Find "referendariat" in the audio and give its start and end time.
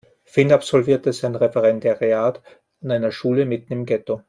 1.35-2.41